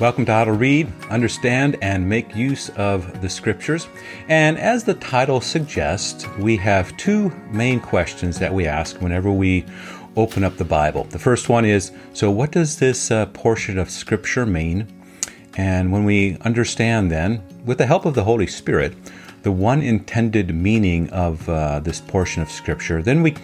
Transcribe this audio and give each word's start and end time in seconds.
Welcome 0.00 0.24
to 0.24 0.32
How 0.32 0.44
to 0.44 0.54
Read, 0.54 0.90
Understand, 1.10 1.76
and 1.82 2.08
Make 2.08 2.34
Use 2.34 2.70
of 2.70 3.20
the 3.20 3.28
Scriptures. 3.28 3.86
And 4.28 4.56
as 4.56 4.82
the 4.82 4.94
title 4.94 5.42
suggests, 5.42 6.26
we 6.38 6.56
have 6.56 6.96
two 6.96 7.28
main 7.50 7.80
questions 7.80 8.38
that 8.38 8.54
we 8.54 8.66
ask 8.66 8.98
whenever 9.02 9.30
we 9.30 9.66
open 10.16 10.42
up 10.42 10.56
the 10.56 10.64
Bible. 10.64 11.04
The 11.04 11.18
first 11.18 11.50
one 11.50 11.66
is 11.66 11.92
So, 12.14 12.30
what 12.30 12.50
does 12.50 12.78
this 12.78 13.10
uh, 13.10 13.26
portion 13.26 13.76
of 13.76 13.90
Scripture 13.90 14.46
mean? 14.46 14.86
And 15.58 15.92
when 15.92 16.06
we 16.06 16.38
understand, 16.40 17.10
then, 17.10 17.42
with 17.66 17.76
the 17.76 17.84
help 17.84 18.06
of 18.06 18.14
the 18.14 18.24
Holy 18.24 18.46
Spirit, 18.46 18.94
the 19.42 19.52
one 19.52 19.82
intended 19.82 20.54
meaning 20.54 21.10
of 21.10 21.46
uh, 21.46 21.80
this 21.80 22.00
portion 22.00 22.40
of 22.40 22.50
Scripture, 22.50 23.02
then 23.02 23.22
we 23.22 23.36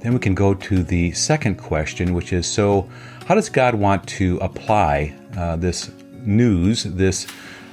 then 0.00 0.14
we 0.14 0.18
can 0.18 0.34
go 0.34 0.54
to 0.54 0.82
the 0.82 1.12
second 1.12 1.56
question, 1.56 2.14
which 2.14 2.32
is 2.32 2.48
so, 2.48 2.88
how 3.26 3.36
does 3.36 3.48
God 3.48 3.76
want 3.76 4.08
to 4.08 4.38
apply 4.38 5.14
uh, 5.36 5.54
this 5.54 5.90
news, 6.24 6.84
this 6.84 7.26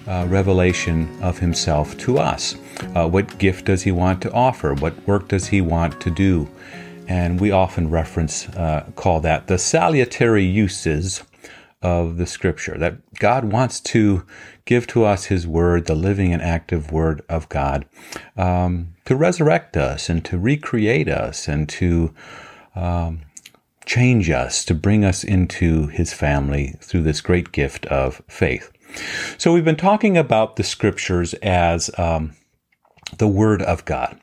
uh, 0.08 0.26
revelation 0.30 1.10
of 1.22 1.40
himself 1.40 1.98
to 1.98 2.18
us. 2.18 2.55
Uh, 2.96 3.08
what 3.08 3.38
gift 3.38 3.66
does 3.66 3.84
he 3.84 3.92
want 3.92 4.22
to 4.22 4.32
offer? 4.32 4.74
What 4.74 5.08
work 5.08 5.28
does 5.28 5.48
he 5.48 5.62
want 5.62 6.00
to 6.02 6.10
do? 6.10 6.50
And 7.08 7.40
we 7.40 7.52
often 7.52 7.90
reference, 7.90 8.48
uh, 8.50 8.90
call 8.96 9.20
that 9.22 9.48
the 9.48 9.58
salutary 9.58 10.44
uses 10.44 11.24
of 11.82 12.18
the 12.18 12.26
scripture, 12.26 12.78
that 12.78 12.98
God 13.16 13.46
wants 13.46 13.80
to 13.82 14.26
give 14.66 14.88
to 14.88 15.05
us 15.05 15.26
his 15.26 15.48
word, 15.48 15.86
the 15.86 15.96
living 15.96 16.34
and 16.34 16.41
active 16.41 16.91
word 16.91 17.22
of 17.30 17.48
God, 17.50 17.86
um, 18.36 18.96
to 19.05 19.16
resurrect 19.16 19.77
us 19.77 20.10
and 20.10 20.26
to 20.26 20.38
recreate 20.38 21.08
us 21.08 21.48
and 21.48 21.70
to 21.70 22.14
um, 22.76 23.21
change 23.88 24.30
us, 24.30 24.63
to 24.66 24.76
bring 24.76 25.04
us 25.04 25.24
into 25.24 25.88
his 25.88 26.13
family 26.13 26.76
through 26.82 27.02
this 27.02 27.21
great 27.21 27.52
gift 27.52 27.85
of 27.88 28.21
faith. 28.27 28.71
So 29.38 29.54
we've 29.54 29.66
been 29.66 29.76
talking 29.76 30.18
about 30.18 30.57
the 30.57 30.63
scriptures 30.63 31.34
as 31.35 31.90
um, 31.98 32.35
the 33.18 33.27
word 33.27 33.62
of 33.62 33.85
God. 33.85 34.20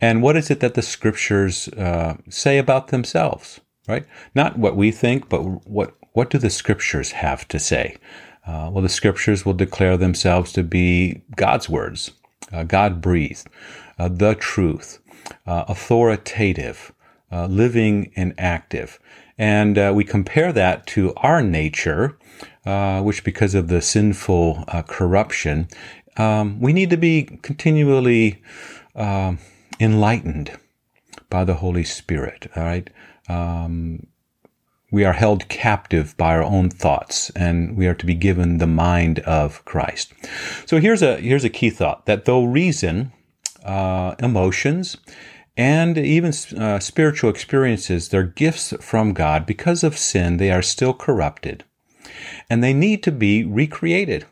And 0.00 0.22
what 0.22 0.36
is 0.36 0.50
it 0.50 0.60
that 0.60 0.74
the 0.74 0.82
scriptures 0.82 1.68
uh, 1.68 2.16
say 2.30 2.58
about 2.58 2.88
themselves, 2.88 3.60
right? 3.88 4.06
Not 4.34 4.58
what 4.58 4.76
we 4.76 4.92
think, 4.92 5.28
but 5.28 5.42
what, 5.66 5.94
what 6.12 6.30
do 6.30 6.38
the 6.38 6.50
scriptures 6.50 7.12
have 7.12 7.46
to 7.48 7.58
say? 7.58 7.96
Uh, 8.46 8.70
well, 8.72 8.82
the 8.82 8.88
scriptures 8.88 9.44
will 9.44 9.54
declare 9.54 9.96
themselves 9.96 10.52
to 10.52 10.62
be 10.62 11.22
God's 11.36 11.68
words, 11.68 12.12
uh, 12.52 12.62
God 12.62 13.00
breathed, 13.00 13.48
uh, 13.98 14.08
the 14.08 14.36
truth, 14.36 15.00
uh, 15.46 15.64
authoritative, 15.66 16.92
uh, 17.30 17.46
living 17.46 18.12
and 18.16 18.34
active. 18.38 18.98
And 19.36 19.78
uh, 19.78 19.92
we 19.94 20.04
compare 20.04 20.52
that 20.52 20.86
to 20.88 21.14
our 21.16 21.42
nature, 21.42 22.18
uh, 22.66 23.02
which, 23.02 23.22
because 23.22 23.54
of 23.54 23.68
the 23.68 23.80
sinful 23.80 24.64
uh, 24.68 24.82
corruption, 24.82 25.68
um, 26.16 26.60
we 26.60 26.72
need 26.72 26.90
to 26.90 26.96
be 26.96 27.22
continually 27.42 28.42
um, 28.96 29.38
enlightened 29.78 30.58
by 31.30 31.44
the 31.44 31.54
Holy 31.54 31.84
Spirit. 31.84 32.50
All 32.56 32.64
right. 32.64 32.90
Um, 33.28 34.06
we 34.90 35.04
are 35.04 35.12
held 35.12 35.48
captive 35.48 36.16
by 36.16 36.34
our 36.34 36.42
own 36.42 36.70
thoughts 36.70 37.30
and 37.30 37.76
we 37.76 37.86
are 37.86 37.94
to 37.94 38.06
be 38.06 38.14
given 38.14 38.56
the 38.56 38.66
mind 38.66 39.18
of 39.20 39.62
Christ. 39.66 40.14
So 40.64 40.80
here's 40.80 41.02
a, 41.02 41.18
here's 41.18 41.44
a 41.44 41.50
key 41.50 41.70
thought 41.70 42.06
that 42.06 42.24
though 42.24 42.44
reason, 42.44 43.12
uh, 43.64 44.14
emotions, 44.18 44.96
and 45.58 45.98
even 45.98 46.32
uh, 46.56 46.78
spiritual 46.78 47.28
experiences, 47.28 48.08
they're 48.08 48.22
gifts 48.22 48.72
from 48.80 49.12
God. 49.12 49.44
Because 49.44 49.84
of 49.84 49.98
sin, 49.98 50.38
they 50.38 50.50
are 50.50 50.62
still 50.62 50.94
corrupted 50.94 51.64
and 52.48 52.62
they 52.62 52.72
need 52.72 53.02
to 53.02 53.12
be 53.12 53.44
recreated. 53.44 54.26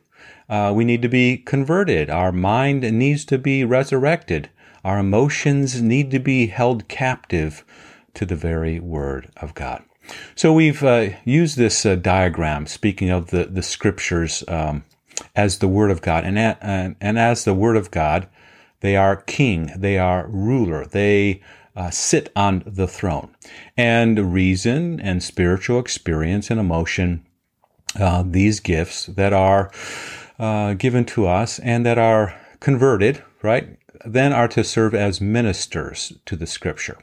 Uh, 0.48 0.72
we 0.74 0.84
need 0.84 1.02
to 1.02 1.08
be 1.08 1.36
converted. 1.36 2.08
Our 2.08 2.32
mind 2.32 2.82
needs 2.82 3.24
to 3.26 3.38
be 3.38 3.64
resurrected. 3.64 4.48
Our 4.84 4.98
emotions 4.98 5.82
need 5.82 6.10
to 6.12 6.20
be 6.20 6.46
held 6.46 6.88
captive 6.88 7.64
to 8.14 8.24
the 8.24 8.36
very 8.36 8.78
Word 8.78 9.28
of 9.38 9.54
God. 9.54 9.82
So 10.36 10.52
we've 10.52 10.84
uh, 10.84 11.08
used 11.24 11.56
this 11.56 11.84
uh, 11.84 11.96
diagram, 11.96 12.66
speaking 12.66 13.10
of 13.10 13.30
the, 13.30 13.46
the 13.46 13.62
scriptures 13.62 14.44
um, 14.46 14.84
as 15.34 15.58
the 15.58 15.68
Word 15.68 15.90
of 15.90 16.00
God. 16.00 16.24
And, 16.24 16.38
and, 16.38 16.94
and 17.00 17.18
as 17.18 17.44
the 17.44 17.54
Word 17.54 17.76
of 17.76 17.90
God, 17.90 18.28
they 18.80 18.96
are 18.96 19.16
king. 19.16 19.72
They 19.76 19.98
are 19.98 20.28
ruler. 20.28 20.86
They 20.86 21.42
uh, 21.74 21.90
sit 21.90 22.32
on 22.34 22.62
the 22.66 22.88
throne. 22.88 23.34
And 23.76 24.32
reason 24.32 25.00
and 25.00 25.22
spiritual 25.22 25.78
experience 25.78 26.50
and 26.50 26.58
emotion, 26.58 27.26
uh, 27.98 28.24
these 28.26 28.60
gifts 28.60 29.06
that 29.06 29.32
are 29.32 29.70
uh, 30.38 30.74
given 30.74 31.04
to 31.06 31.26
us 31.26 31.58
and 31.60 31.84
that 31.86 31.98
are 31.98 32.38
converted, 32.60 33.22
right, 33.42 33.78
then 34.04 34.32
are 34.32 34.48
to 34.48 34.64
serve 34.64 34.94
as 34.94 35.20
ministers 35.20 36.12
to 36.26 36.36
the 36.36 36.46
scripture, 36.46 36.98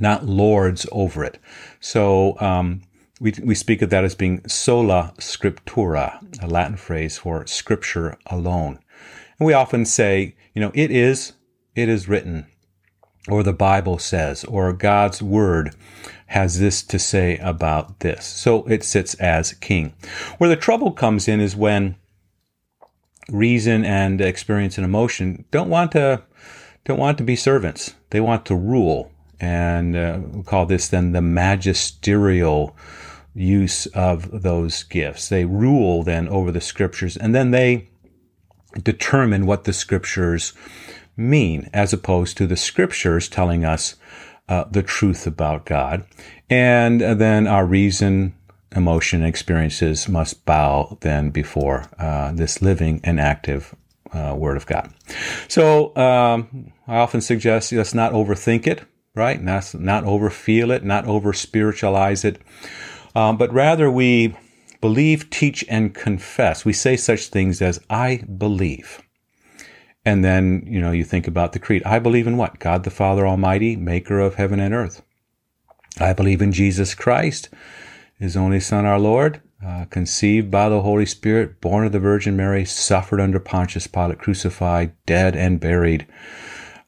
not 0.00 0.26
lords 0.26 0.86
over 0.92 1.24
it. 1.24 1.38
So, 1.80 2.38
um, 2.40 2.82
we, 3.20 3.32
we 3.44 3.54
speak 3.54 3.82
of 3.82 3.90
that 3.90 4.02
as 4.02 4.16
being 4.16 4.46
sola 4.48 5.14
scriptura, 5.18 6.18
a 6.42 6.48
Latin 6.48 6.76
phrase 6.76 7.18
for 7.18 7.46
scripture 7.46 8.18
alone. 8.26 8.80
And 9.38 9.46
we 9.46 9.52
often 9.52 9.84
say, 9.84 10.34
you 10.54 10.60
know, 10.60 10.72
it 10.74 10.90
is, 10.90 11.32
it 11.74 11.88
is 11.88 12.08
written, 12.08 12.46
or 13.28 13.42
the 13.42 13.52
Bible 13.52 13.98
says, 13.98 14.44
or 14.44 14.72
God's 14.72 15.22
word 15.22 15.74
has 16.26 16.58
this 16.58 16.82
to 16.82 16.98
say 16.98 17.36
about 17.38 18.00
this. 18.00 18.24
So 18.24 18.64
it 18.64 18.82
sits 18.82 19.14
as 19.14 19.52
king. 19.52 19.94
Where 20.38 20.50
the 20.50 20.56
trouble 20.56 20.92
comes 20.92 21.28
in 21.28 21.40
is 21.40 21.54
when 21.54 21.96
reason 23.28 23.84
and 23.84 24.20
experience 24.20 24.78
and 24.78 24.84
emotion 24.84 25.44
don't 25.50 25.70
want 25.70 25.92
to 25.92 26.22
don't 26.84 26.98
want 26.98 27.18
to 27.18 27.24
be 27.24 27.36
servants. 27.36 27.94
They 28.10 28.20
want 28.20 28.44
to 28.46 28.56
rule, 28.56 29.12
and 29.38 29.94
uh, 29.96 30.18
we 30.32 30.42
call 30.42 30.66
this 30.66 30.88
then 30.88 31.12
the 31.12 31.22
magisterial 31.22 32.76
use 33.34 33.86
of 33.86 34.42
those 34.42 34.82
gifts. 34.82 35.28
They 35.28 35.44
rule 35.44 36.02
then 36.02 36.28
over 36.28 36.50
the 36.50 36.60
scriptures, 36.60 37.16
and 37.16 37.34
then 37.34 37.52
they 37.52 37.88
determine 38.82 39.46
what 39.46 39.64
the 39.64 39.72
scriptures 39.72 40.52
mean, 41.16 41.68
as 41.72 41.92
opposed 41.92 42.36
to 42.36 42.46
the 42.46 42.56
scriptures 42.56 43.28
telling 43.28 43.64
us 43.64 43.96
uh, 44.48 44.64
the 44.70 44.82
truth 44.82 45.26
about 45.26 45.66
God. 45.66 46.04
And 46.50 47.00
then 47.00 47.46
our 47.46 47.64
reason, 47.64 48.34
emotion, 48.74 49.22
experiences 49.22 50.08
must 50.08 50.44
bow 50.44 50.98
then 51.00 51.30
before 51.30 51.86
uh, 51.98 52.32
this 52.32 52.60
living 52.60 53.00
and 53.04 53.20
active 53.20 53.74
uh, 54.12 54.34
Word 54.36 54.56
of 54.56 54.66
God. 54.66 54.92
So 55.48 55.96
um, 55.96 56.72
I 56.86 56.96
often 56.98 57.20
suggest 57.20 57.72
let's 57.72 57.94
not 57.94 58.12
overthink 58.12 58.66
it, 58.66 58.82
right? 59.14 59.40
Not, 59.40 59.74
not 59.74 60.04
overfeel 60.04 60.74
it, 60.74 60.84
not 60.84 61.06
over 61.06 61.32
spiritualize 61.32 62.24
it, 62.24 62.40
um, 63.14 63.36
but 63.36 63.52
rather 63.52 63.90
we 63.90 64.36
believe, 64.82 65.30
teach, 65.30 65.64
and 65.70 65.94
confess. 65.94 66.66
We 66.66 66.74
say 66.74 66.98
such 66.98 67.28
things 67.28 67.62
as, 67.62 67.80
I 67.88 68.24
believe. 68.36 69.00
And 70.04 70.22
then, 70.22 70.64
you 70.66 70.80
know, 70.80 70.90
you 70.90 71.04
think 71.04 71.26
about 71.26 71.52
the 71.52 71.58
creed. 71.58 71.82
I 71.84 71.98
believe 72.00 72.26
in 72.26 72.36
what? 72.36 72.58
God 72.58 72.84
the 72.84 72.90
Father 72.90 73.26
Almighty, 73.26 73.76
maker 73.76 74.18
of 74.20 74.34
heaven 74.34 74.60
and 74.60 74.74
earth. 74.74 75.00
I 75.98 76.12
believe 76.12 76.42
in 76.42 76.52
Jesus 76.52 76.94
Christ, 76.94 77.48
his 78.18 78.36
only 78.36 78.60
Son, 78.60 78.84
our 78.84 78.98
Lord, 78.98 79.40
uh, 79.64 79.84
conceived 79.86 80.50
by 80.50 80.68
the 80.68 80.82
Holy 80.82 81.06
Spirit, 81.06 81.60
born 81.60 81.86
of 81.86 81.92
the 81.92 82.00
Virgin 82.00 82.36
Mary, 82.36 82.64
suffered 82.64 83.20
under 83.20 83.38
Pontius 83.38 83.86
Pilate, 83.86 84.18
crucified, 84.18 84.92
dead, 85.06 85.36
and 85.36 85.60
buried 85.60 86.06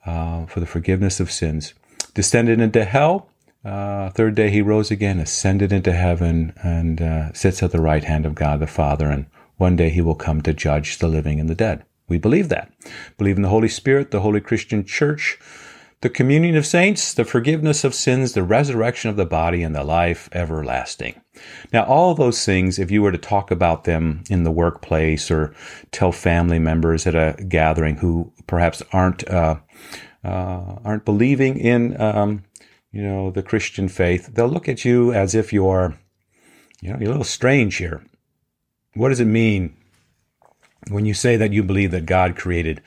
uh, 0.04 0.46
for 0.46 0.58
the 0.58 0.66
forgiveness 0.66 1.20
of 1.20 1.30
sins, 1.30 1.74
descended 2.14 2.60
into 2.60 2.84
hell, 2.84 3.30
uh, 3.64 4.10
third 4.10 4.34
day 4.34 4.50
he 4.50 4.60
rose 4.60 4.90
again, 4.90 5.18
ascended 5.18 5.72
into 5.72 5.92
heaven, 5.92 6.52
and 6.62 7.00
uh, 7.00 7.32
sits 7.32 7.62
at 7.62 7.72
the 7.72 7.80
right 7.80 8.04
hand 8.04 8.26
of 8.26 8.34
God 8.34 8.60
the 8.60 8.66
Father. 8.66 9.08
And 9.08 9.26
one 9.56 9.76
day 9.76 9.90
he 9.90 10.00
will 10.00 10.14
come 10.14 10.42
to 10.42 10.52
judge 10.52 10.98
the 10.98 11.08
living 11.08 11.40
and 11.40 11.48
the 11.48 11.54
dead. 11.54 11.84
We 12.08 12.18
believe 12.18 12.50
that. 12.50 12.70
Believe 13.16 13.36
in 13.36 13.42
the 13.42 13.48
Holy 13.48 13.68
Spirit, 13.68 14.10
the 14.10 14.20
Holy 14.20 14.40
Christian 14.40 14.84
Church, 14.84 15.38
the 16.02 16.10
communion 16.10 16.54
of 16.54 16.66
saints, 16.66 17.14
the 17.14 17.24
forgiveness 17.24 17.82
of 17.82 17.94
sins, 17.94 18.34
the 18.34 18.42
resurrection 18.42 19.08
of 19.08 19.16
the 19.16 19.24
body, 19.24 19.62
and 19.62 19.74
the 19.74 19.84
life 19.84 20.28
everlasting. 20.32 21.18
Now, 21.72 21.84
all 21.84 22.14
those 22.14 22.44
things, 22.44 22.78
if 22.78 22.90
you 22.90 23.00
were 23.00 23.12
to 23.12 23.16
talk 23.16 23.50
about 23.50 23.84
them 23.84 24.22
in 24.28 24.44
the 24.44 24.50
workplace 24.50 25.30
or 25.30 25.54
tell 25.92 26.12
family 26.12 26.58
members 26.58 27.06
at 27.06 27.14
a 27.14 27.42
gathering 27.44 27.96
who 27.96 28.30
perhaps 28.46 28.82
aren't 28.92 29.26
uh, 29.30 29.56
uh, 30.22 30.76
aren't 30.84 31.04
believing 31.04 31.58
in 31.58 31.98
um, 32.00 32.44
you 32.94 33.02
know, 33.02 33.32
the 33.32 33.42
Christian 33.42 33.88
faith, 33.88 34.30
they'll 34.32 34.46
look 34.46 34.68
at 34.68 34.84
you 34.84 35.12
as 35.12 35.34
if 35.34 35.52
you're, 35.52 35.98
you 36.80 36.92
know, 36.92 36.98
you're 37.00 37.08
a 37.08 37.10
little 37.10 37.24
strange 37.24 37.76
here. 37.76 38.04
What 38.94 39.08
does 39.08 39.18
it 39.18 39.24
mean 39.24 39.76
when 40.90 41.04
you 41.04 41.12
say 41.12 41.36
that 41.36 41.52
you 41.52 41.64
believe 41.64 41.90
that 41.90 42.06
God 42.06 42.36
created 42.36 42.80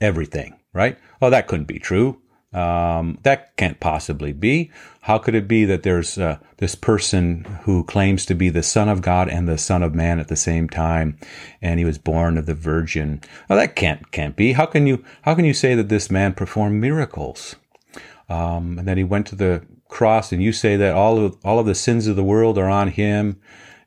everything, 0.00 0.58
right? 0.72 0.98
Oh, 1.20 1.28
that 1.28 1.48
couldn't 1.48 1.66
be 1.66 1.78
true. 1.78 2.18
Um, 2.54 3.18
that 3.24 3.54
can't 3.58 3.78
possibly 3.78 4.32
be. 4.32 4.70
How 5.02 5.18
could 5.18 5.34
it 5.34 5.48
be 5.48 5.66
that 5.66 5.82
there's 5.82 6.16
uh, 6.16 6.38
this 6.56 6.74
person 6.74 7.44
who 7.64 7.84
claims 7.84 8.24
to 8.26 8.34
be 8.34 8.48
the 8.48 8.62
Son 8.62 8.88
of 8.88 9.02
God 9.02 9.28
and 9.28 9.46
the 9.46 9.58
Son 9.58 9.82
of 9.82 9.94
Man 9.94 10.18
at 10.18 10.28
the 10.28 10.36
same 10.36 10.68
time, 10.68 11.18
and 11.60 11.78
he 11.78 11.84
was 11.84 11.98
born 11.98 12.38
of 12.38 12.46
the 12.46 12.54
Virgin? 12.54 13.20
Oh, 13.50 13.56
that 13.56 13.74
can't 13.74 14.10
can't 14.12 14.36
be. 14.36 14.52
How 14.52 14.66
can 14.66 14.86
you 14.86 15.02
how 15.22 15.34
can 15.34 15.46
you 15.46 15.54
say 15.54 15.74
that 15.74 15.88
this 15.88 16.10
man 16.10 16.34
performed 16.34 16.78
miracles, 16.78 17.56
um, 18.28 18.78
and 18.78 18.88
that 18.88 18.96
he 18.96 19.04
went 19.04 19.26
to 19.28 19.36
the 19.36 19.64
cross, 19.88 20.32
and 20.32 20.42
you 20.42 20.52
say 20.52 20.76
that 20.76 20.94
all 20.94 21.18
of 21.18 21.36
all 21.44 21.58
of 21.58 21.66
the 21.66 21.74
sins 21.74 22.06
of 22.06 22.16
the 22.16 22.24
world 22.24 22.58
are 22.58 22.70
on 22.70 22.88
him, 22.88 23.40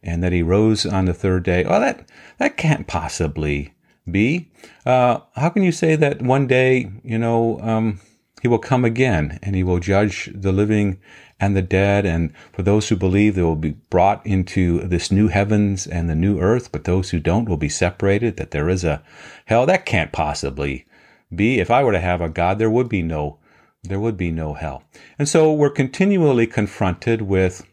and 0.04 0.24
that 0.24 0.32
he 0.32 0.44
rose 0.44 0.86
on 0.86 1.06
the 1.06 1.14
third 1.14 1.44
day? 1.44 1.64
Oh, 1.64 1.80
that 1.80 2.10
that 2.38 2.58
can't 2.58 2.88
possibly 2.88 3.74
be. 4.10 4.52
Uh, 4.86 5.20
how 5.36 5.50
can 5.50 5.64
you 5.64 5.72
say 5.72 5.96
that 5.96 6.22
one 6.22 6.48
day, 6.48 6.92
you 7.04 7.18
know? 7.18 7.60
Um, 7.62 8.00
he 8.46 8.48
will 8.48 8.60
come 8.60 8.86
again 8.86 9.40
and 9.42 9.56
he 9.56 9.64
will 9.64 9.80
judge 9.80 10.30
the 10.32 10.52
living 10.52 11.00
and 11.40 11.56
the 11.56 11.64
dead. 11.64 12.06
And 12.06 12.32
for 12.54 12.62
those 12.62 12.88
who 12.88 12.96
believe, 12.96 13.34
they 13.34 13.42
will 13.42 13.56
be 13.56 13.72
brought 13.90 14.24
into 14.24 14.82
this 14.88 15.12
new 15.12 15.30
heavens 15.30 15.88
and 15.88 16.08
the 16.08 16.16
new 16.16 16.40
earth. 16.40 16.72
But 16.72 16.84
those 16.84 17.10
who 17.10 17.20
don't 17.20 17.50
will 17.50 17.58
be 17.58 17.70
separated, 17.70 18.38
that 18.38 18.52
there 18.52 18.70
is 18.70 18.84
a 18.84 19.02
hell. 19.46 19.66
That 19.66 19.88
can't 19.88 20.12
possibly 20.12 20.86
be. 21.34 21.60
If 21.60 21.72
I 21.72 21.84
were 21.84 21.94
to 21.94 22.00
have 22.00 22.22
a 22.22 22.30
God, 22.30 22.60
there 22.60 22.70
would 22.70 22.88
be 22.88 23.02
no, 23.02 23.40
there 23.88 24.00
would 24.00 24.18
be 24.18 24.32
no 24.32 24.54
hell. 24.54 24.84
And 25.18 25.28
so 25.28 25.52
we're 25.54 25.70
continually 25.70 26.48
confronted 26.48 27.22
with 27.22 27.66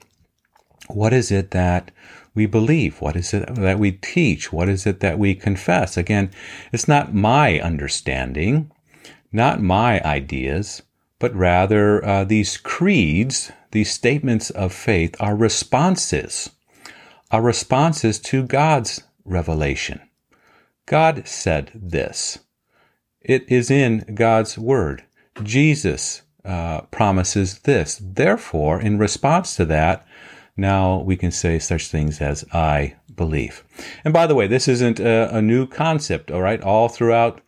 what 0.88 1.12
is 1.12 1.30
it 1.30 1.50
that 1.52 1.90
we 2.34 2.46
believe? 2.46 3.00
What 3.00 3.16
is 3.16 3.34
it 3.34 3.54
that 3.54 3.78
we 3.78 3.92
teach? 3.92 4.52
What 4.52 4.68
is 4.68 4.86
it 4.86 5.00
that 5.00 5.18
we 5.18 5.34
confess? 5.34 5.96
Again, 5.96 6.30
it's 6.72 6.88
not 6.88 7.14
my 7.14 7.60
understanding 7.60 8.70
not 9.32 9.62
my 9.62 10.00
ideas, 10.02 10.82
but 11.18 11.34
rather 11.34 12.04
uh, 12.04 12.24
these 12.24 12.58
creeds, 12.58 13.50
these 13.70 13.90
statements 13.90 14.50
of 14.50 14.72
faith 14.72 15.16
are 15.18 15.34
responses, 15.34 16.50
are 17.30 17.42
responses 17.42 18.18
to 18.18 18.44
God's 18.44 19.02
revelation. 19.24 20.00
God 20.86 21.26
said 21.26 21.70
this. 21.74 22.40
It 23.20 23.44
is 23.48 23.70
in 23.70 24.14
God's 24.14 24.58
word. 24.58 25.04
Jesus 25.42 26.22
uh, 26.44 26.82
promises 26.90 27.60
this. 27.60 28.00
Therefore, 28.02 28.80
in 28.80 28.98
response 28.98 29.56
to 29.56 29.64
that, 29.66 30.06
now 30.56 30.98
we 31.00 31.16
can 31.16 31.30
say 31.30 31.58
such 31.58 31.88
things 31.88 32.20
as 32.20 32.44
I 32.52 32.96
believe. 33.14 33.64
And 34.04 34.12
by 34.12 34.26
the 34.26 34.34
way, 34.34 34.46
this 34.46 34.68
isn't 34.68 35.00
a, 35.00 35.36
a 35.36 35.42
new 35.42 35.66
concept, 35.66 36.30
all 36.30 36.42
right? 36.42 36.60
All 36.60 36.88
throughout 36.88 37.40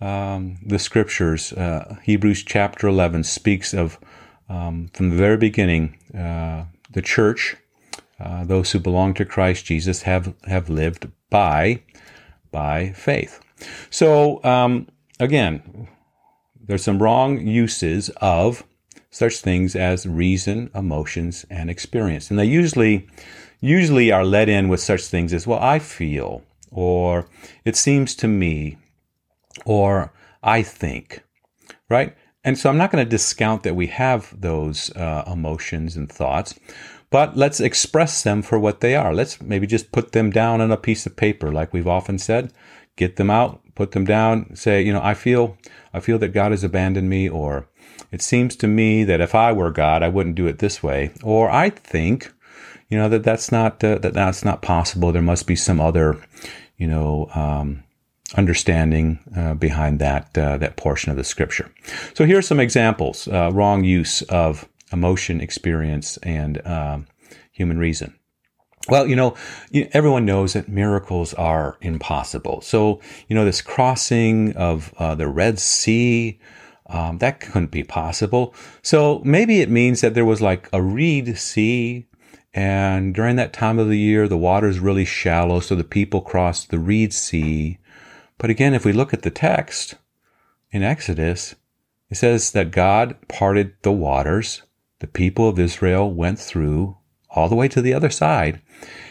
um, 0.00 0.58
the 0.64 0.78
scriptures, 0.78 1.52
uh, 1.52 1.96
Hebrews 2.02 2.42
chapter 2.44 2.86
11 2.86 3.24
speaks 3.24 3.72
of, 3.74 3.98
um, 4.48 4.88
from 4.92 5.10
the 5.10 5.16
very 5.16 5.36
beginning, 5.36 5.98
uh, 6.16 6.64
the 6.90 7.02
church, 7.02 7.56
uh, 8.20 8.44
those 8.44 8.72
who 8.72 8.78
belong 8.78 9.14
to 9.14 9.24
Christ 9.24 9.64
Jesus, 9.64 10.02
have, 10.02 10.34
have 10.46 10.68
lived 10.68 11.08
by, 11.30 11.82
by 12.50 12.92
faith. 12.92 13.40
So, 13.90 14.42
um, 14.44 14.88
again, 15.18 15.88
there's 16.66 16.84
some 16.84 17.02
wrong 17.02 17.46
uses 17.46 18.10
of 18.20 18.64
such 19.10 19.38
things 19.38 19.76
as 19.76 20.06
reason, 20.06 20.70
emotions, 20.74 21.46
and 21.48 21.70
experience. 21.70 22.30
And 22.30 22.38
they 22.38 22.46
usually, 22.46 23.06
usually 23.60 24.10
are 24.10 24.24
led 24.24 24.48
in 24.48 24.68
with 24.68 24.80
such 24.80 25.02
things 25.02 25.32
as, 25.32 25.46
well, 25.46 25.60
I 25.60 25.78
feel, 25.78 26.42
or 26.70 27.28
it 27.64 27.76
seems 27.76 28.16
to 28.16 28.28
me, 28.28 28.76
or 29.64 30.12
I 30.42 30.62
think, 30.62 31.22
right? 31.88 32.16
And 32.42 32.58
so 32.58 32.68
I'm 32.68 32.76
not 32.76 32.90
going 32.90 33.04
to 33.04 33.08
discount 33.08 33.62
that 33.62 33.76
we 33.76 33.86
have 33.86 34.38
those 34.38 34.94
uh, 34.96 35.24
emotions 35.26 35.96
and 35.96 36.10
thoughts, 36.10 36.58
but 37.10 37.36
let's 37.36 37.60
express 37.60 38.22
them 38.22 38.42
for 38.42 38.58
what 38.58 38.80
they 38.80 38.96
are. 38.96 39.14
Let's 39.14 39.40
maybe 39.40 39.66
just 39.66 39.92
put 39.92 40.12
them 40.12 40.30
down 40.30 40.60
on 40.60 40.72
a 40.72 40.76
piece 40.76 41.06
of 41.06 41.16
paper, 41.16 41.52
like 41.52 41.72
we've 41.72 41.86
often 41.86 42.18
said. 42.18 42.52
Get 42.96 43.16
them 43.16 43.30
out, 43.30 43.62
put 43.74 43.92
them 43.92 44.04
down, 44.04 44.54
say, 44.54 44.82
you 44.82 44.92
know, 44.92 45.02
I 45.02 45.14
feel, 45.14 45.56
I 45.92 46.00
feel 46.00 46.18
that 46.18 46.28
God 46.28 46.50
has 46.50 46.64
abandoned 46.64 47.08
me, 47.08 47.28
or 47.28 47.66
it 48.10 48.22
seems 48.22 48.56
to 48.56 48.66
me 48.66 49.04
that 49.04 49.20
if 49.20 49.34
I 49.34 49.52
were 49.52 49.70
God, 49.70 50.02
I 50.02 50.08
wouldn't 50.08 50.36
do 50.36 50.46
it 50.46 50.58
this 50.58 50.82
way, 50.82 51.12
or 51.22 51.50
I 51.50 51.70
think, 51.70 52.32
you 52.88 52.98
know, 52.98 53.08
that 53.08 53.24
that's 53.24 53.50
not 53.50 53.82
uh, 53.82 53.98
that 53.98 54.14
that's 54.14 54.44
not 54.44 54.62
possible. 54.62 55.10
There 55.10 55.22
must 55.22 55.46
be 55.46 55.56
some 55.56 55.80
other, 55.80 56.20
you 56.76 56.86
know, 56.86 57.28
um, 57.34 57.82
understanding 58.36 59.18
uh, 59.36 59.54
behind 59.54 59.98
that 60.00 60.36
uh, 60.38 60.58
that 60.58 60.76
portion 60.76 61.10
of 61.10 61.16
the 61.16 61.24
scripture. 61.24 61.70
So 62.14 62.24
here 62.24 62.38
are 62.38 62.42
some 62.42 62.60
examples: 62.60 63.26
uh, 63.28 63.50
wrong 63.52 63.84
use 63.84 64.22
of 64.22 64.68
emotion, 64.92 65.40
experience, 65.40 66.18
and 66.18 66.64
um, 66.66 67.06
human 67.52 67.78
reason. 67.78 68.14
Well, 68.88 69.06
you 69.06 69.16
know, 69.16 69.34
everyone 69.92 70.26
knows 70.26 70.52
that 70.52 70.68
miracles 70.68 71.32
are 71.34 71.78
impossible. 71.80 72.60
So, 72.60 73.00
you 73.28 73.34
know, 73.34 73.44
this 73.44 73.62
crossing 73.62 74.54
of 74.56 74.92
uh, 74.98 75.14
the 75.14 75.28
Red 75.28 75.58
Sea, 75.58 76.38
um, 76.86 77.18
that 77.18 77.40
couldn't 77.40 77.70
be 77.70 77.82
possible. 77.82 78.54
So 78.82 79.22
maybe 79.24 79.60
it 79.60 79.70
means 79.70 80.02
that 80.02 80.12
there 80.12 80.26
was 80.26 80.42
like 80.42 80.68
a 80.72 80.82
reed 80.82 81.38
sea 81.38 82.06
and 82.52 83.12
during 83.12 83.34
that 83.34 83.52
time 83.52 83.80
of 83.80 83.88
the 83.88 83.98
year, 83.98 84.28
the 84.28 84.36
water 84.36 84.68
is 84.68 84.78
really 84.78 85.04
shallow, 85.04 85.58
so 85.58 85.74
the 85.74 85.82
people 85.82 86.20
crossed 86.20 86.70
the 86.70 86.78
Reed 86.78 87.12
Sea 87.12 87.78
but 88.38 88.50
again, 88.50 88.74
if 88.74 88.84
we 88.84 88.92
look 88.92 89.14
at 89.14 89.22
the 89.22 89.30
text 89.30 89.94
in 90.70 90.82
Exodus, 90.82 91.54
it 92.10 92.16
says 92.16 92.50
that 92.52 92.70
God 92.70 93.16
parted 93.28 93.74
the 93.82 93.92
waters. 93.92 94.62
The 94.98 95.06
people 95.06 95.48
of 95.48 95.58
Israel 95.58 96.12
went 96.12 96.38
through 96.38 96.96
all 97.34 97.48
the 97.48 97.54
way 97.54 97.68
to 97.68 97.82
the 97.82 97.94
other 97.94 98.10
side. 98.10 98.60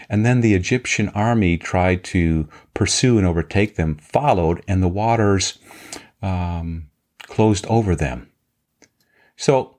And 0.09 0.25
then 0.25 0.41
the 0.41 0.53
Egyptian 0.53 1.09
army 1.09 1.57
tried 1.57 2.03
to 2.05 2.47
pursue 2.73 3.17
and 3.17 3.25
overtake 3.25 3.75
them, 3.75 3.95
followed, 3.95 4.63
and 4.67 4.83
the 4.83 4.87
waters 4.87 5.59
um, 6.21 6.89
closed 7.23 7.65
over 7.67 7.95
them. 7.95 8.29
So, 9.35 9.77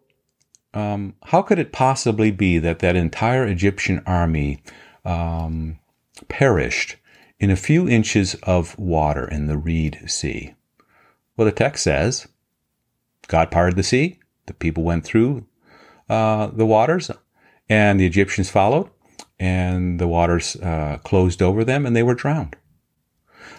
um, 0.72 1.14
how 1.24 1.42
could 1.42 1.58
it 1.58 1.72
possibly 1.72 2.32
be 2.32 2.58
that 2.58 2.80
that 2.80 2.96
entire 2.96 3.46
Egyptian 3.46 4.02
army 4.06 4.60
um, 5.04 5.78
perished 6.28 6.96
in 7.38 7.50
a 7.50 7.56
few 7.56 7.88
inches 7.88 8.34
of 8.42 8.78
water 8.78 9.26
in 9.28 9.46
the 9.46 9.58
Reed 9.58 10.00
Sea. 10.06 10.54
Well, 11.36 11.46
the 11.46 11.52
text 11.52 11.84
says 11.84 12.28
God 13.26 13.50
parted 13.50 13.76
the 13.76 13.82
sea, 13.82 14.20
the 14.46 14.54
people 14.54 14.84
went 14.84 15.04
through 15.04 15.46
uh, 16.08 16.48
the 16.48 16.66
waters, 16.66 17.10
and 17.68 17.98
the 17.98 18.06
Egyptians 18.06 18.50
followed, 18.50 18.90
and 19.38 19.98
the 19.98 20.08
waters 20.08 20.56
uh, 20.56 20.98
closed 21.04 21.42
over 21.42 21.64
them, 21.64 21.86
and 21.86 21.94
they 21.94 22.02
were 22.02 22.14
drowned. 22.14 22.56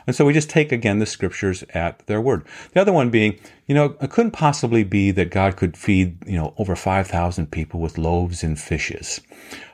And 0.08 0.16
so 0.16 0.26
we 0.26 0.34
just 0.34 0.50
take 0.50 0.72
again 0.72 1.00
the 1.00 1.06
scriptures 1.06 1.64
at 1.74 2.06
their 2.06 2.22
word. 2.22 2.46
The 2.74 2.82
other 2.82 2.94
one 2.94 3.10
being, 3.10 3.40
you 3.66 3.74
know, 3.74 3.96
it 4.00 4.12
couldn't 4.12 4.32
possibly 4.32 4.84
be 4.84 5.10
that 5.12 5.32
God 5.32 5.58
could 5.58 5.76
feed, 5.76 6.18
you 6.28 6.38
know, 6.38 6.54
over 6.58 6.76
5,000 6.76 7.52
people 7.52 7.80
with 7.80 7.98
loaves 7.98 8.44
and 8.44 8.60
fishes. 8.60 9.20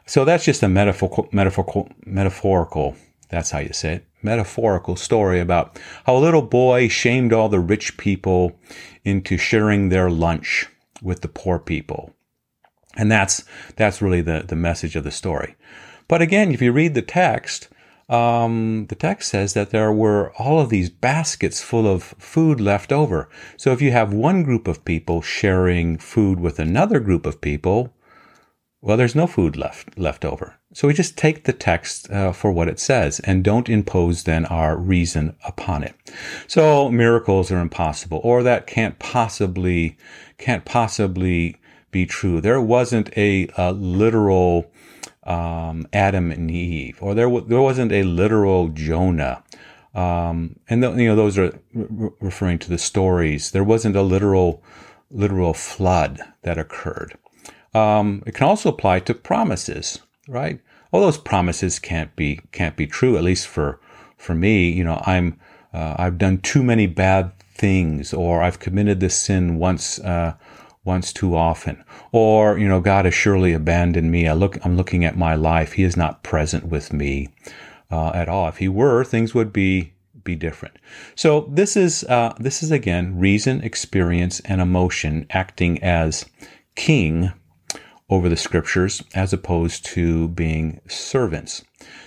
So 0.06 0.24
that's 0.24 0.46
just 0.46 0.64
a 0.64 0.70
metaphorical, 0.70 1.28
metaphorical, 1.32 1.90
metaphorical 2.06 2.96
that's 3.32 3.52
how 3.52 3.60
you 3.60 3.72
say 3.72 3.94
it, 3.96 4.06
metaphorical 4.22 4.98
story 4.98 5.40
about 5.40 5.80
how 6.06 6.18
a 6.18 6.20
little 6.20 6.42
boy 6.42 6.90
shamed 6.90 7.32
all 7.32 7.48
the 7.48 7.62
rich 7.62 7.98
people 7.98 8.60
into 9.06 9.38
sharing 9.38 9.88
their 9.88 10.12
lunch 10.12 10.68
with 11.02 11.22
the 11.22 11.30
poor 11.30 11.58
people. 11.58 12.14
And 12.98 13.12
that's, 13.12 13.44
that's 13.76 14.02
really 14.02 14.22
the, 14.22 14.44
the 14.48 14.56
message 14.56 14.96
of 14.96 15.04
the 15.04 15.12
story. 15.12 15.56
But 16.08 16.22
again, 16.22 16.52
if 16.52 16.62
you 16.62 16.72
read 16.72 16.94
the 16.94 17.02
text, 17.02 17.70
um, 18.10 18.88
the 18.90 18.96
text 18.96 19.30
says 19.30 19.54
that 19.54 19.70
there 19.70 19.94
were 19.94 20.34
all 20.38 20.60
of 20.60 20.70
these 20.70 20.90
baskets 20.90 21.62
full 21.62 21.88
of 21.88 22.04
food 22.20 22.60
left 22.60 22.92
over. 22.92 23.30
So 23.56 23.72
if 23.72 23.82
you 23.82 23.92
have 23.92 24.12
one 24.12 24.44
group 24.44 24.68
of 24.68 24.84
people 24.84 25.22
sharing 25.22 25.98
food 25.98 26.40
with 26.40 26.60
another 26.60 27.00
group 27.00 27.26
of 27.26 27.40
people, 27.40 27.94
well, 28.82 28.98
there's 28.98 29.16
no 29.16 29.28
food 29.28 29.56
left 29.56 29.98
left 29.98 30.26
over. 30.26 30.56
So 30.74 30.88
we 30.88 30.94
just 30.94 31.18
take 31.18 31.44
the 31.44 31.54
text 31.54 32.10
uh, 32.10 32.32
for 32.34 32.52
what 32.52 32.68
it 32.68 32.80
says 32.80 33.20
and 33.22 33.44
don't 33.44 33.70
impose 33.70 34.24
then 34.24 34.46
our 34.46 34.76
reason 34.76 35.36
upon 35.46 35.84
it. 35.84 35.94
So 36.48 36.90
miracles 36.90 37.52
are 37.52 37.60
impossible, 37.60 38.20
or 38.24 38.42
that 38.44 38.68
can't 38.68 38.98
possibly 38.98 39.98
can't 40.38 40.66
possibly 40.66 41.58
be 41.92 42.06
true. 42.06 42.42
There 42.42 42.62
wasn't 42.62 43.16
a, 43.18 43.50
a 43.58 43.72
literal 43.72 44.72
um, 45.24 45.88
Adam 45.94 46.32
and 46.32 46.50
Eve, 46.50 46.98
or 47.02 47.14
there 47.14 47.26
w- 47.26 47.46
there 47.46 47.62
wasn't 47.62 47.92
a 47.92 48.04
literal 48.04 48.70
Jonah. 48.70 49.44
Um, 49.94 50.56
and 50.70 50.82
the, 50.82 50.92
you 50.94 51.08
know 51.08 51.16
those 51.16 51.38
are 51.38 51.60
re- 51.74 52.10
referring 52.20 52.60
to 52.60 52.70
the 52.70 52.78
stories. 52.78 53.52
There 53.52 53.64
wasn't 53.64 53.96
a 53.96 54.02
literal 54.02 54.64
literal 55.10 55.54
flood 55.54 56.22
that 56.44 56.58
occurred. 56.58 57.18
Um, 57.74 58.24
it 58.26 58.34
can 58.34 58.48
also 58.48 58.70
apply 58.70 59.02
to 59.02 59.14
promises, 59.14 60.00
right? 60.28 60.60
All 60.92 61.02
those 61.02 61.18
promises 61.18 61.80
can't 61.80 62.16
be 62.16 62.40
can't 62.52 62.76
be 62.76 62.88
true. 62.88 63.18
At 63.18 63.24
least 63.24 63.48
for 63.48 63.80
for 64.18 64.34
me, 64.34 64.70
you 64.72 64.84
know, 64.84 65.02
I'm 65.06 65.40
uh, 65.74 65.96
I've 65.98 66.18
done 66.18 66.40
too 66.40 66.64
many 66.64 66.88
bad 66.88 67.32
things, 67.54 68.14
or 68.14 68.42
I've 68.42 68.60
committed 68.60 69.00
this 69.00 69.16
sin 69.16 69.58
once 69.58 70.00
uh, 70.00 70.34
once 70.84 71.14
too 71.14 71.36
often. 71.36 71.84
Or, 72.12 72.58
you 72.58 72.68
know, 72.68 72.82
God 72.82 73.06
has 73.06 73.14
surely 73.14 73.54
abandoned 73.54 74.12
me. 74.12 74.28
I 74.28 74.34
look, 74.34 74.58
I'm 74.66 74.78
looking 74.78 75.06
at 75.06 75.18
my 75.18 75.36
life. 75.36 75.74
He 75.74 75.84
is 75.84 75.96
not 75.96 76.24
present 76.24 76.66
with 76.66 76.92
me 76.92 77.30
uh, 77.92 78.12
at 78.14 78.30
all. 78.30 78.48
If 78.48 78.58
he 78.58 78.68
were, 78.68 79.04
things 79.04 79.34
would 79.34 79.54
be 79.54 79.94
be 80.24 80.36
different. 80.36 80.78
So 81.16 81.48
this 81.50 81.76
is 81.76 82.04
uh, 82.04 82.36
this 82.40 82.62
is 82.62 82.70
again 82.72 83.18
reason, 83.18 83.62
experience, 83.62 84.40
and 84.42 84.62
emotion 84.62 85.26
acting 85.32 85.82
as 85.84 86.26
king 86.76 87.32
over 88.10 88.30
the 88.30 88.38
scriptures 88.38 89.02
as 89.16 89.34
opposed 89.34 89.86
to 89.86 90.28
being 90.30 90.82
servants. 90.88 91.64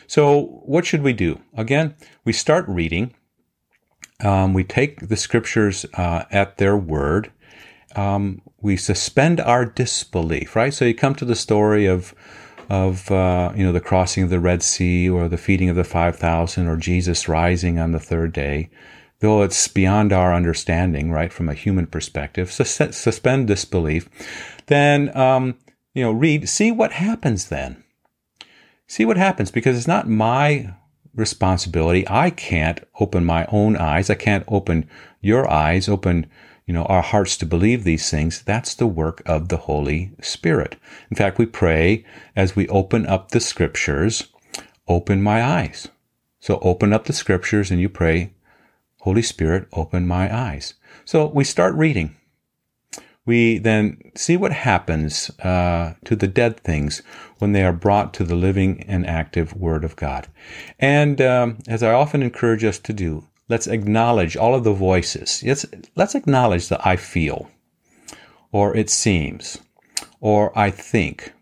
So 0.07 0.62
what 0.64 0.85
should 0.87 1.02
we 1.02 1.12
do? 1.12 1.40
Again, 1.57 1.95
we 2.25 2.33
start 2.33 2.66
reading. 2.69 3.14
Um, 4.21 4.54
we 4.54 4.64
take 4.64 5.09
the 5.09 5.16
scriptures 5.16 5.87
uh, 5.95 6.25
at 6.31 6.59
their 6.59 6.76
word. 6.76 7.33
Um, 7.97 8.43
we 8.61 8.77
suspend 8.77 9.41
our 9.41 9.65
disbelief, 9.65 10.57
right? 10.57 10.73
So 10.73 10.85
you 10.85 10.95
come 10.95 11.15
to 11.17 11.25
the 11.25 11.37
story 11.37 11.87
of 11.87 12.15
of 12.71 13.11
uh, 13.11 13.53
you 13.55 13.65
know 13.65 13.73
the 13.73 13.81
crossing 13.81 14.23
of 14.23 14.31
the 14.31 14.41
Red 14.41 14.63
Sea 14.63 15.09
or 15.09 15.29
the 15.29 15.37
feeding 15.37 15.69
of 15.69 15.77
the 15.77 15.85
five 15.85 16.17
thousand 16.17 16.67
or 16.67 16.77
Jesus 16.77 17.29
rising 17.29 17.79
on 17.79 17.93
the 17.93 18.01
third 18.01 18.33
day, 18.33 18.71
though 19.21 19.43
it's 19.43 19.69
beyond 19.69 20.13
our 20.13 20.35
understanding, 20.35 21.11
right, 21.11 21.33
from 21.33 21.49
a 21.49 21.55
human 21.55 21.87
perspective. 21.87 22.51
Sus- 22.51 22.97
suspend 22.97 23.47
disbelief, 23.49 24.09
then 24.67 25.15
um, 25.17 25.57
you 25.93 26.03
know 26.03 26.13
read, 26.13 26.49
see 26.49 26.73
what 26.73 26.93
happens. 26.93 27.49
Then 27.49 27.85
see 28.87 29.05
what 29.05 29.17
happens 29.17 29.51
because 29.51 29.77
it's 29.77 29.87
not 29.87 30.09
my 30.09 30.75
responsibility. 31.15 32.05
I 32.09 32.31
can't 32.31 32.81
open 32.99 33.25
my 33.25 33.47
own 33.53 33.77
eyes. 33.77 34.11
I 34.11 34.15
can't 34.15 34.45
open 34.49 34.89
your 35.21 35.51
eyes. 35.51 35.89
Open 35.89 36.27
you 36.66 36.73
know, 36.73 36.85
our 36.87 37.02
hearts 37.02 37.37
to 37.38 37.47
believe 37.47 37.85
these 37.85 38.11
things, 38.11 38.42
that's 38.42 38.75
the 38.75 38.87
work 38.87 39.23
of 39.26 39.49
the 39.49 39.59
Holy 39.59 40.12
Spirit. 40.23 40.76
In 41.11 41.16
fact, 41.16 41.38
we 41.38 41.47
pray 41.47 42.04
as 42.35 42.56
we 42.56 42.66
open 42.68 43.06
up 43.06 43.30
the 43.30 43.40
scriptures, 43.40 44.28
open 44.88 45.23
my 45.23 45.42
eyes. 45.42 45.88
So 46.40 46.59
open 46.61 46.92
up 46.92 47.04
the 47.04 47.12
scriptures 47.12 47.71
and 47.71 47.80
you 47.80 47.88
pray, 47.88 48.33
Holy 49.00 49.23
Spirit, 49.23 49.68
open 49.73 50.06
my 50.06 50.35
eyes. 50.35 50.75
So 51.04 51.26
we 51.26 51.44
start 51.44 51.75
reading. 51.75 52.16
We 53.26 53.59
then 53.59 54.12
see 54.14 54.37
what 54.37 54.52
happens 54.52 55.30
uh, 55.40 55.94
to 56.04 56.16
the 56.16 56.28
dead 56.28 56.61
things 56.61 57.02
when 57.38 57.52
they 57.52 57.64
are 57.64 57.73
brought 57.73 58.12
to 58.14 58.25
the 58.25 58.35
living 58.35 58.85
and 58.87 59.06
active 59.06 59.56
Word 59.56 59.85
of 59.85 59.97
God. 59.97 60.28
And 60.78 61.21
um, 61.21 61.59
as 61.66 61.83
I 61.83 61.92
often 61.92 62.23
encourage 62.23 62.64
us 62.64 62.78
to 62.80 62.92
do, 62.92 63.26
let's 63.49 63.67
acknowledge 63.67 64.37
all 64.37 64.55
of 64.55 64.65
the 64.65 64.73
voices. 64.73 65.43
Let's, 65.45 65.67
let's 65.97 66.15
acknowledge 66.15 66.69
that 66.69 66.87
I 66.87 66.97
feel, 66.97 67.51
or 68.53 68.77
it 68.77 68.91
seems, 68.91 69.59
or 70.21 70.57
I 70.59 70.71
think. 70.71 71.33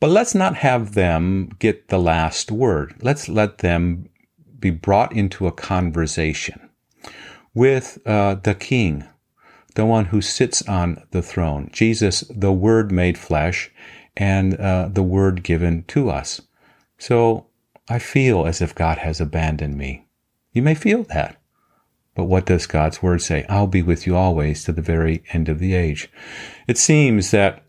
But 0.00 0.10
let's 0.10 0.34
not 0.34 0.56
have 0.56 0.94
them 0.94 1.50
get 1.58 1.88
the 1.88 1.98
last 1.98 2.50
word. 2.50 2.94
Let's 3.00 3.28
let 3.28 3.58
them 3.58 4.08
be 4.58 4.70
brought 4.70 5.12
into 5.12 5.46
a 5.46 5.52
conversation 5.52 6.70
with 7.54 7.98
uh, 8.06 8.34
the 8.34 8.54
King, 8.54 9.04
the 9.74 9.86
one 9.86 10.06
who 10.06 10.20
sits 10.20 10.62
on 10.68 11.02
the 11.10 11.22
throne, 11.22 11.70
Jesus, 11.72 12.20
the 12.30 12.52
Word 12.52 12.92
made 12.92 13.16
flesh, 13.16 13.70
and 14.16 14.54
uh, 14.56 14.88
the 14.92 15.02
Word 15.02 15.42
given 15.42 15.84
to 15.84 16.10
us. 16.10 16.40
So 16.98 17.46
I 17.88 17.98
feel 17.98 18.46
as 18.46 18.60
if 18.60 18.74
God 18.74 18.98
has 18.98 19.20
abandoned 19.20 19.76
me. 19.76 20.03
You 20.54 20.62
may 20.62 20.74
feel 20.74 21.02
that. 21.04 21.36
But 22.14 22.24
what 22.24 22.46
does 22.46 22.66
God's 22.66 23.02
word 23.02 23.20
say? 23.20 23.44
I'll 23.48 23.66
be 23.66 23.82
with 23.82 24.06
you 24.06 24.16
always 24.16 24.62
to 24.64 24.72
the 24.72 24.80
very 24.80 25.24
end 25.32 25.48
of 25.48 25.58
the 25.58 25.74
age. 25.74 26.08
It 26.68 26.78
seems 26.78 27.32
that, 27.32 27.62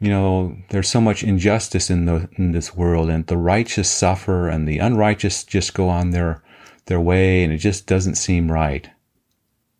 you 0.00 0.10
know, 0.10 0.56
there's 0.70 0.88
so 0.88 1.00
much 1.00 1.22
injustice 1.22 1.88
in 1.88 2.06
the, 2.06 2.28
in 2.32 2.50
this 2.50 2.74
world 2.74 3.08
and 3.08 3.24
the 3.26 3.36
righteous 3.36 3.88
suffer 3.88 4.48
and 4.48 4.66
the 4.66 4.78
unrighteous 4.78 5.44
just 5.44 5.74
go 5.74 5.88
on 5.88 6.10
their, 6.10 6.42
their 6.86 7.00
way 7.00 7.44
and 7.44 7.52
it 7.52 7.58
just 7.58 7.86
doesn't 7.86 8.16
seem 8.16 8.50
right. 8.50 8.90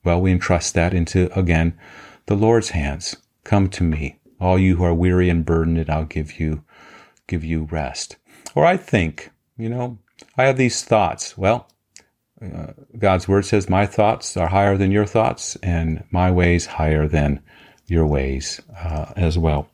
Well, 0.04 0.20
we 0.20 0.30
entrust 0.30 0.74
that 0.74 0.94
into, 0.94 1.36
again, 1.36 1.76
the 2.26 2.36
Lord's 2.36 2.70
hands. 2.70 3.16
Come 3.42 3.68
to 3.70 3.82
me, 3.82 4.20
all 4.40 4.58
you 4.58 4.76
who 4.76 4.84
are 4.84 4.94
weary 4.94 5.28
and 5.28 5.44
burdened, 5.44 5.78
and 5.78 5.90
I'll 5.90 6.04
give 6.04 6.38
you, 6.38 6.62
give 7.26 7.44
you 7.44 7.64
rest. 7.64 8.16
Or 8.54 8.64
I 8.64 8.76
think, 8.76 9.30
you 9.56 9.68
know, 9.68 9.98
I 10.36 10.44
have 10.44 10.56
these 10.56 10.84
thoughts. 10.84 11.36
Well, 11.36 11.68
uh, 12.42 12.72
God's 12.98 13.28
word 13.28 13.44
says, 13.44 13.68
My 13.68 13.86
thoughts 13.86 14.36
are 14.36 14.48
higher 14.48 14.76
than 14.76 14.90
your 14.90 15.06
thoughts, 15.06 15.56
and 15.56 16.04
my 16.10 16.30
ways 16.30 16.66
higher 16.66 17.08
than 17.08 17.42
your 17.86 18.06
ways 18.06 18.60
uh, 18.76 19.12
as 19.16 19.38
well. 19.38 19.68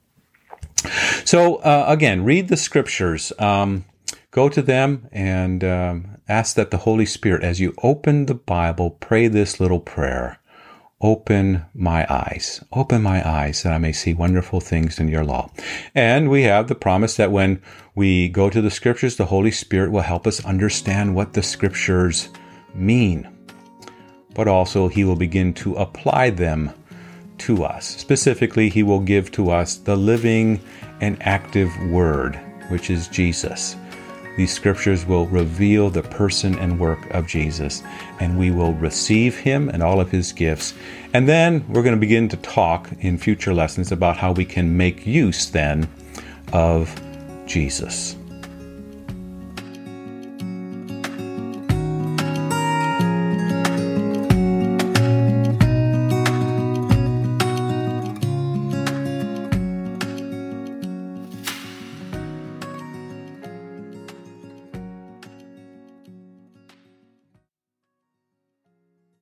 So, 1.25 1.57
uh, 1.57 1.85
again, 1.89 2.25
read 2.25 2.49
the 2.49 2.57
scriptures. 2.57 3.33
Um, 3.39 3.85
go 4.31 4.49
to 4.49 4.63
them 4.63 5.09
and 5.13 5.65
um, 5.65 6.17
ask 6.29 6.57
that 6.57 6.71
the 6.71 6.79
Holy 6.79 7.07
Spirit, 7.07 7.43
as 7.43 7.61
you 7.61 7.75
open 7.83 8.27
the 8.27 8.35
Bible, 8.35 8.91
pray 8.91 9.29
this 9.29 9.61
little 9.61 9.81
prayer 9.81 10.39
Open 11.05 11.67
my 11.75 12.07
eyes, 12.09 12.65
open 12.73 13.03
my 13.03 13.29
eyes 13.29 13.63
that 13.63 13.75
I 13.75 13.79
may 13.79 13.93
see 13.93 14.15
wonderful 14.15 14.59
things 14.59 14.99
in 14.99 15.09
your 15.09 15.23
law. 15.23 15.51
And 15.95 16.31
we 16.31 16.45
have 16.45 16.69
the 16.69 16.75
promise 16.75 17.17
that 17.17 17.31
when 17.31 17.61
we 17.95 18.31
go 18.31 18.49
to 18.49 18.63
the 18.63 18.71
scriptures, 18.71 19.17
the 19.17 19.27
Holy 19.27 19.51
Spirit 19.51 19.91
will 19.91 20.01
help 20.01 20.27
us 20.27 20.43
understand 20.47 21.15
what 21.15 21.35
the 21.35 21.43
scriptures 21.43 22.31
mean, 22.75 23.29
but 24.35 24.49
also 24.49 24.89
he 24.89 25.05
will 25.05 25.17
begin 25.17 25.55
to 25.55 25.75
apply 25.77 26.31
them 26.31 26.73
to 27.39 27.65
us. 27.65 27.87
Specifically, 27.87 28.69
he 28.69 28.83
will 28.83 29.01
give 29.01 29.31
to 29.33 29.51
us 29.51 29.77
the 29.77 29.97
living 29.97 30.61
and 31.01 31.21
active 31.23 31.71
word, 31.91 32.39
which 32.69 32.91
is 32.91 33.09
Jesus. 33.09 33.77
These 34.37 34.53
scriptures 34.53 35.07
will 35.07 35.27
reveal 35.27 35.91
the 35.91 36.03
person 36.03 36.59
and 36.59 36.81
work 36.81 36.99
of 37.11 37.27
Jesus, 37.27 37.83
and 38.19 38.37
we 38.37 38.51
will 38.51 38.73
receive 38.75 39.39
him 39.39 39.69
and 39.69 39.83
all 39.83 40.01
of 40.01 40.11
his 40.11 40.33
gifts. 40.33 40.75
And 41.13 41.29
then 41.29 41.65
we're 41.69 41.85
going 41.85 41.95
to 41.95 42.01
begin 42.01 42.29
to 42.31 42.37
talk 42.39 42.91
in 42.99 43.17
future 43.17 43.55
lessons 43.55 43.93
about 43.93 44.17
how 44.17 44.33
we 44.33 44.45
can 44.45 44.77
make 44.77 45.07
use 45.07 45.51
then 45.51 45.89
of 46.53 47.01
Jesus. 47.47 48.17